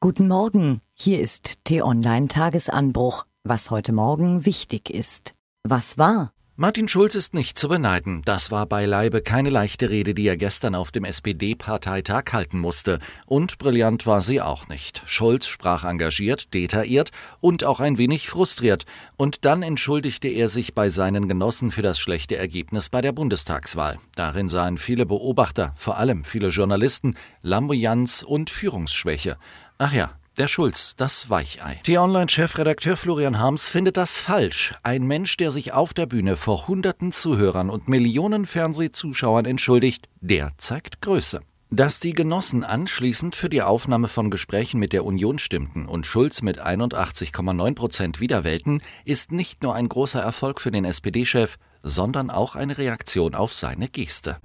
[0.00, 5.34] Guten Morgen, hier ist T-Online Tagesanbruch, was heute Morgen wichtig ist.
[5.64, 6.32] Was war?
[6.54, 8.22] Martin Schulz ist nicht zu beneiden.
[8.24, 12.98] Das war beileibe keine leichte Rede, die er gestern auf dem SPD-Parteitag halten musste.
[13.26, 15.02] Und brillant war sie auch nicht.
[15.06, 17.10] Schulz sprach engagiert, detailliert
[17.40, 18.86] und auch ein wenig frustriert.
[19.16, 23.98] Und dann entschuldigte er sich bei seinen Genossen für das schlechte Ergebnis bei der Bundestagswahl.
[24.16, 29.38] Darin sahen viele Beobachter, vor allem viele Journalisten, Lamboyanz und Führungsschwäche.
[29.80, 31.80] Ach ja, der Schulz, das Weichei.
[31.84, 34.74] T-Online-Chefredakteur Florian Harms findet das falsch.
[34.82, 40.50] Ein Mensch, der sich auf der Bühne vor hunderten Zuhörern und Millionen Fernsehzuschauern entschuldigt, der
[40.56, 41.42] zeigt Größe.
[41.70, 46.42] Dass die Genossen anschließend für die Aufnahme von Gesprächen mit der Union stimmten und Schulz
[46.42, 52.56] mit 81,9 Prozent wiederwählten, ist nicht nur ein großer Erfolg für den SPD-Chef, sondern auch
[52.56, 54.38] eine Reaktion auf seine Geste.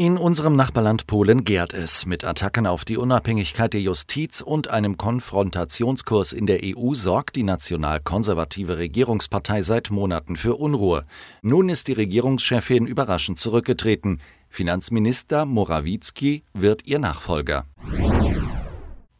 [0.00, 2.06] In unserem Nachbarland Polen gärt es.
[2.06, 7.42] Mit Attacken auf die Unabhängigkeit der Justiz und einem Konfrontationskurs in der EU sorgt die
[7.42, 11.04] national-konservative Regierungspartei seit Monaten für Unruhe.
[11.42, 14.20] Nun ist die Regierungschefin überraschend zurückgetreten.
[14.48, 17.64] Finanzminister Morawiecki wird ihr Nachfolger.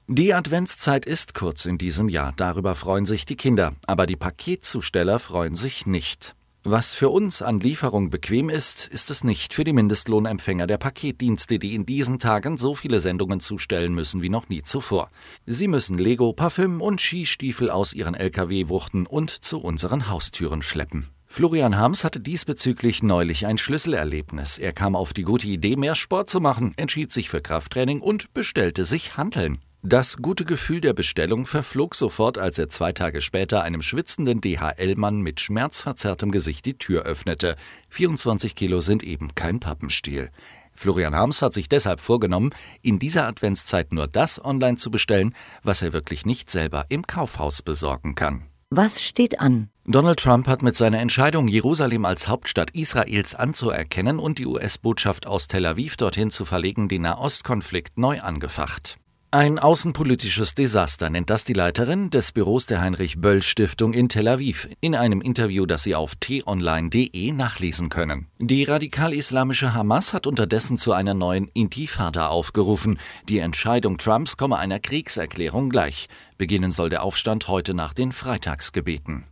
[0.07, 5.19] Die Adventszeit ist kurz in diesem Jahr, darüber freuen sich die Kinder, aber die Paketzusteller
[5.19, 6.37] freuen sich nicht.
[6.71, 11.59] Was für uns an Lieferung bequem ist, ist es nicht für die Mindestlohnempfänger der Paketdienste,
[11.59, 15.09] die in diesen Tagen so viele Sendungen zustellen müssen wie noch nie zuvor.
[15.47, 21.09] Sie müssen Lego, Parfüm und Skistiefel aus ihren Lkw wuchten und zu unseren Haustüren schleppen.
[21.25, 24.59] Florian Harms hatte diesbezüglich neulich ein Schlüsselerlebnis.
[24.59, 28.35] Er kam auf die gute Idee, mehr Sport zu machen, entschied sich für Krafttraining und
[28.35, 29.63] bestellte sich Hanteln.
[29.89, 35.23] Das gute Gefühl der Bestellung verflog sofort, als er zwei Tage später einem schwitzenden DHL-Mann
[35.23, 37.57] mit schmerzverzerrtem Gesicht die Tür öffnete.
[37.89, 40.29] 24 Kilo sind eben kein Pappenstiel.
[40.75, 42.51] Florian Harms hat sich deshalb vorgenommen,
[42.83, 47.63] in dieser Adventszeit nur das online zu bestellen, was er wirklich nicht selber im Kaufhaus
[47.63, 48.43] besorgen kann.
[48.69, 49.71] Was steht an?
[49.87, 55.49] Donald Trump hat mit seiner Entscheidung, Jerusalem als Hauptstadt Israels anzuerkennen und die US-Botschaft aus
[55.49, 58.99] Tel Aviv dorthin zu verlegen, den Nahostkonflikt neu angefacht.
[59.31, 64.27] Ein außenpolitisches Desaster nennt das die Leiterin des Büros der Heinrich Böll Stiftung in Tel
[64.27, 68.29] Aviv in einem Interview, das Sie auf t-online.de nachlesen können.
[68.39, 72.99] Die radikal-islamische Hamas hat unterdessen zu einer neuen Intifada aufgerufen.
[73.29, 76.09] Die Entscheidung Trumps komme einer Kriegserklärung gleich.
[76.39, 79.25] Beginnen soll der Aufstand heute nach den Freitagsgebeten.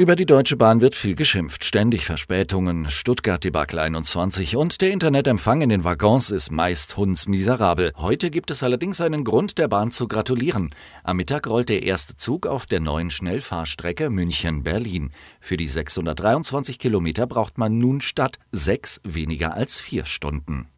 [0.00, 1.62] Über die Deutsche Bahn wird viel geschimpft.
[1.62, 7.92] Ständig Verspätungen, Stuttgart-Debakel 21 und der Internetempfang in den Waggons ist meist hundsmiserabel.
[7.98, 10.74] Heute gibt es allerdings einen Grund, der Bahn zu gratulieren.
[11.04, 15.10] Am Mittag rollt der erste Zug auf der neuen Schnellfahrstrecke München-Berlin.
[15.38, 20.70] Für die 623 Kilometer braucht man nun statt sechs weniger als vier Stunden.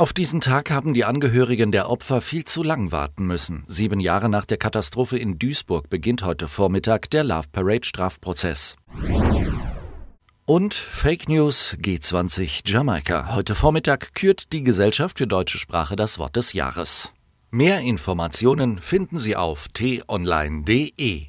[0.00, 3.64] Auf diesen Tag haben die Angehörigen der Opfer viel zu lang warten müssen.
[3.66, 8.76] Sieben Jahre nach der Katastrophe in Duisburg beginnt heute Vormittag der Love Parade Strafprozess.
[10.46, 13.34] Und Fake News G20 Jamaika.
[13.34, 17.12] Heute Vormittag kürt die Gesellschaft für deutsche Sprache das Wort des Jahres.
[17.50, 21.28] Mehr Informationen finden Sie auf t-online.de.